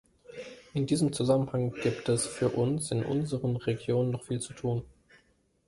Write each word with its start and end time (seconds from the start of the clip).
In 0.73 0.87
diesem 0.87 1.13
Zusammenhang 1.13 1.73
gibt 1.83 2.09
es 2.09 2.25
für 2.25 2.49
uns 2.49 2.89
in 2.89 3.03
unseren 3.05 3.55
Regionen 3.55 4.09
noch 4.09 4.23
viel 4.23 4.39
zu 4.39 4.51
tun. 4.53 4.81